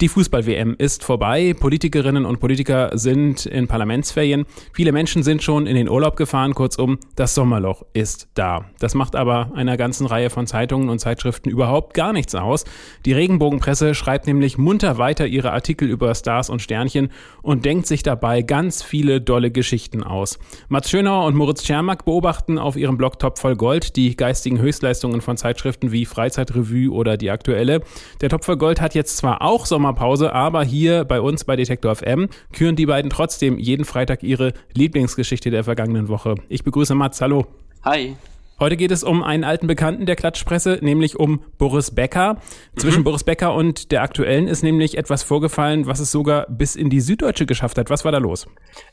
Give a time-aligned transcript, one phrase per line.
[0.00, 1.56] Die Fußball-WM ist vorbei.
[1.58, 4.46] Politikerinnen und Politiker sind in Parlamentsferien.
[4.72, 6.54] Viele Menschen sind schon in den Urlaub gefahren.
[6.54, 8.66] Kurzum, das Sommerloch ist da.
[8.78, 12.64] Das macht aber einer ganzen Reihe von Zeitungen und Zeitschriften überhaupt gar nichts aus.
[13.06, 17.10] Die Regenbogenpresse schreibt nämlich munter weiter ihre Artikel über Stars und Sternchen
[17.42, 20.38] und denkt sich dabei ganz viele dolle Geschichten aus.
[20.68, 25.22] Mats Schönauer und Moritz Schermack beobachten auf ihrem Blog Top voll Gold die geistigen Höchstleistungen
[25.22, 27.80] von Zeitschriften wie Freizeitrevue oder die aktuelle.
[28.20, 31.56] Der Top voll Gold hat jetzt zwar auch Sommer Sommerpause, aber hier bei uns bei
[31.56, 36.34] Detektor FM küren die beiden trotzdem jeden Freitag ihre Lieblingsgeschichte der vergangenen Woche.
[36.48, 37.46] Ich begrüße Mats, hallo.
[37.84, 38.14] Hi.
[38.60, 42.38] Heute geht es um einen alten Bekannten der Klatschpresse, nämlich um Boris Becker.
[42.76, 43.04] Zwischen mhm.
[43.04, 47.00] Boris Becker und der aktuellen ist nämlich etwas vorgefallen, was es sogar bis in die
[47.00, 47.88] Süddeutsche geschafft hat.
[47.88, 48.48] Was war da los?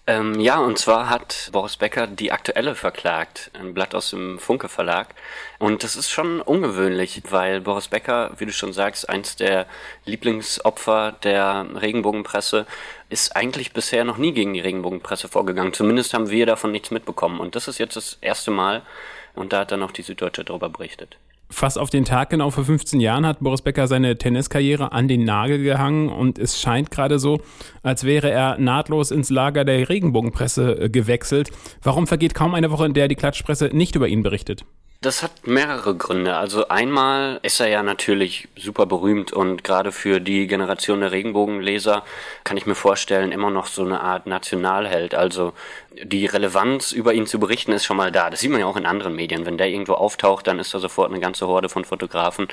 [0.06, 4.70] Ähm, ja, und zwar hat Boris Becker die aktuelle verklagt, ein Blatt aus dem Funke
[4.70, 5.16] Verlag.
[5.58, 9.66] Und das ist schon ungewöhnlich, weil Boris Becker, wie du schon sagst, eins der
[10.06, 12.68] Lieblingsopfer der Regenbogenpresse,
[13.10, 15.74] ist eigentlich bisher noch nie gegen die Regenbogenpresse vorgegangen.
[15.74, 17.40] Zumindest haben wir davon nichts mitbekommen.
[17.40, 18.84] Und das ist jetzt das erste Mal,
[19.36, 21.18] und da hat dann auch die Süddeutsche darüber berichtet.
[21.50, 25.24] Fast auf den Tag genau vor 15 Jahren hat Boris Becker seine Tenniskarriere an den
[25.26, 27.40] Nagel gehangen und es scheint gerade so,
[27.84, 31.52] als wäre er nahtlos ins Lager der Regenbogenpresse äh, gewechselt.
[31.84, 34.66] Warum vergeht kaum eine Woche, in der die Klatschpresse nicht über ihn berichtet?
[35.06, 36.36] Das hat mehrere Gründe.
[36.36, 42.04] Also einmal ist er ja natürlich super berühmt und gerade für die Generation der Regenbogenleser
[42.44, 45.14] kann ich mir vorstellen, immer noch so eine Art Nationalheld.
[45.14, 45.54] Also
[46.04, 48.32] die Relevanz über ihn zu berichten ist schon mal da.
[48.32, 49.46] Das sieht man ja auch in anderen Medien.
[49.46, 52.48] Wenn der irgendwo auftaucht, dann ist da sofort eine ganze Horde von Fotografen.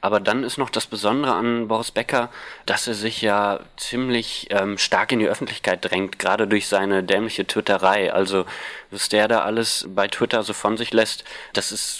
[0.00, 2.30] Aber dann ist noch das Besondere an Boris Becker,
[2.66, 7.46] dass er sich ja ziemlich ähm, stark in die Öffentlichkeit drängt, gerade durch seine dämliche
[7.46, 8.12] Twitterei.
[8.12, 8.44] Also
[8.90, 11.91] was der da alles bei Twitter so von sich lässt, das ist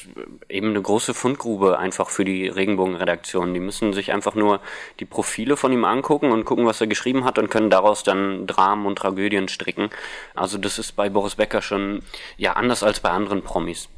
[0.48, 3.54] eben eine große Fundgrube einfach für die Regenbogenredaktion.
[3.54, 4.60] Die müssen sich einfach nur
[5.00, 8.46] die Profile von ihm angucken und gucken, was er geschrieben hat und können daraus dann
[8.46, 9.90] Dramen und Tragödien stricken.
[10.34, 12.02] Also das ist bei Boris Becker schon
[12.36, 13.88] ja anders als bei anderen Promis.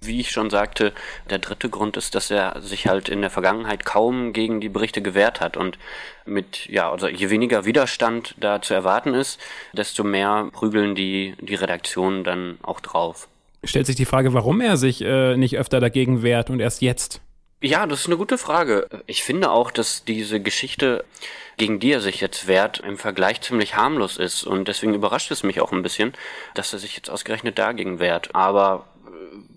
[0.00, 0.92] Wie ich schon sagte,
[1.30, 5.00] der dritte Grund ist, dass er sich halt in der Vergangenheit kaum gegen die Berichte
[5.00, 5.78] gewehrt hat und
[6.26, 9.40] mit, ja, also je weniger Widerstand da zu erwarten ist,
[9.72, 13.28] desto mehr prügeln die, die Redaktionen dann auch drauf.
[13.64, 17.20] Stellt sich die Frage, warum er sich äh, nicht öfter dagegen wehrt und erst jetzt?
[17.60, 18.88] Ja, das ist eine gute Frage.
[19.06, 21.04] Ich finde auch, dass diese Geschichte,
[21.56, 24.44] gegen die er sich jetzt wehrt, im Vergleich ziemlich harmlos ist.
[24.44, 26.12] Und deswegen überrascht es mich auch ein bisschen,
[26.54, 28.34] dass er sich jetzt ausgerechnet dagegen wehrt.
[28.34, 29.10] Aber äh,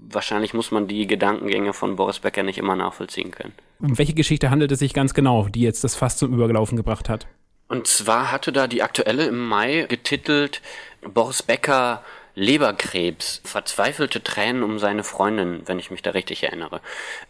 [0.09, 3.53] wahrscheinlich muss man die Gedankengänge von Boris Becker nicht immer nachvollziehen können.
[3.79, 7.09] Um welche Geschichte handelt es sich ganz genau, die jetzt das Fass zum Übergelaufen gebracht
[7.09, 7.28] hat?
[7.68, 10.62] Und zwar hatte da die aktuelle im Mai getitelt
[11.01, 12.03] Boris Becker
[12.37, 16.81] Leberkrebs, verzweifelte Tränen um seine Freundin, wenn ich mich da richtig erinnere.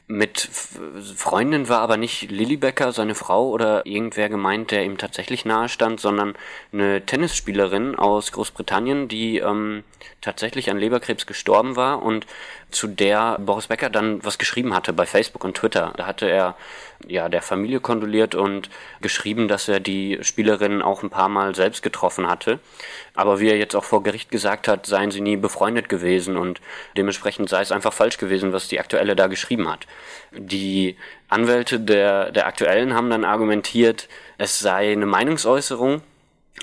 [0.06, 0.50] Mit
[1.16, 5.70] Freundin war aber nicht Lilly Becker, seine Frau oder irgendwer gemeint, der ihm tatsächlich nahe
[5.70, 6.36] stand, sondern
[6.74, 9.86] eine Tennisspielerin aus Großbritannien, die ähm,
[10.20, 12.28] tatsächlich an Leberkrebs gestorben war und
[12.70, 15.94] zu der Boris Becker dann was geschrieben hatte bei Facebook und Twitter.
[15.96, 16.56] Da hatte er
[17.08, 18.70] ja der Familie kondoliert und
[19.02, 22.60] geschrieben, dass er die Spielerin auch ein paar Mal selbst getroffen hatte.
[23.14, 26.60] Aber wie er jetzt auch vor Gericht gesagt hat, seien sie nie befreundet gewesen und
[26.98, 29.86] dementsprechend sei es einfach falsch gewesen, was die Aktuelle da geschrieben hat.
[30.36, 30.96] Die
[31.30, 34.08] Anwälte der, der Aktuellen haben dann argumentiert,
[34.40, 36.02] es sei eine Meinungsäußerung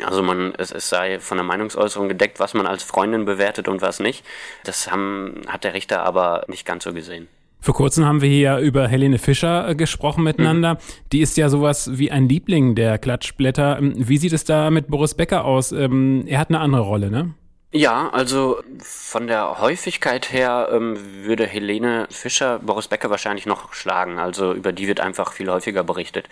[0.02, 3.80] also man, es, es sei von der Meinungsäußerung gedeckt, was man als Freundin bewertet und
[3.80, 4.24] was nicht.
[4.64, 7.28] Das haben, hat der Richter aber nicht ganz so gesehen.
[7.60, 10.74] Vor kurzem haben wir hier über Helene Fischer äh, gesprochen miteinander.
[10.74, 10.78] Mhm.
[11.12, 13.78] Die ist ja sowas wie ein Liebling der Klatschblätter.
[13.80, 15.70] Wie sieht es da mit Boris Becker aus?
[15.72, 17.32] Ähm, er hat eine andere Rolle, ne?
[17.76, 24.20] Ja, also von der Häufigkeit her ähm, würde Helene Fischer Boris Becker wahrscheinlich noch schlagen.
[24.20, 26.28] Also über die wird einfach viel häufiger berichtet.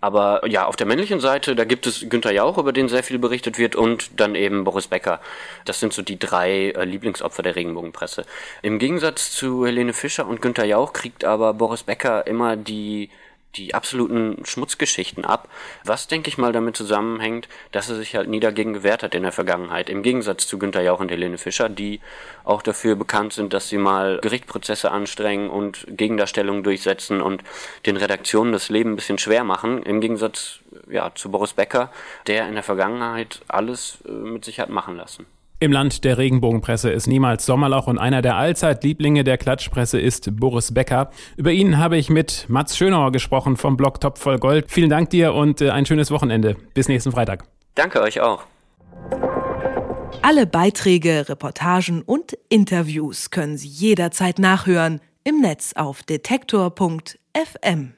[0.00, 3.20] Aber ja, auf der männlichen Seite, da gibt es Günther Jauch, über den sehr viel
[3.20, 5.20] berichtet wird, und dann eben Boris Becker.
[5.64, 8.24] Das sind so die drei äh, Lieblingsopfer der Regenbogenpresse.
[8.62, 13.10] Im Gegensatz zu Helene Fischer und Günther Jauch kriegt aber Boris Becker immer die
[13.56, 15.48] die absoluten Schmutzgeschichten ab,
[15.84, 19.22] was denke ich mal damit zusammenhängt, dass er sich halt nie dagegen gewehrt hat in
[19.22, 22.00] der Vergangenheit, im Gegensatz zu Günther Jauch und Helene Fischer, die
[22.44, 27.42] auch dafür bekannt sind, dass sie mal Gerichtsprozesse anstrengen und Gegendarstellungen durchsetzen und
[27.86, 31.90] den Redaktionen das Leben ein bisschen schwer machen, im Gegensatz ja, zu Boris Becker,
[32.26, 35.26] der in der Vergangenheit alles äh, mit sich hat machen lassen.
[35.62, 40.72] Im Land der Regenbogenpresse ist niemals Sommerloch und einer der Allzeitlieblinge der Klatschpresse ist Boris
[40.72, 41.10] Becker.
[41.36, 44.70] Über ihn habe ich mit Mats Schönauer gesprochen vom Blog Top voll Gold.
[44.70, 46.56] Vielen Dank dir und äh, ein schönes Wochenende.
[46.72, 47.44] Bis nächsten Freitag.
[47.74, 48.44] Danke euch auch.
[50.22, 57.88] Alle Beiträge, Reportagen und Interviews können Sie jederzeit nachhören im Netz auf detektor.fm.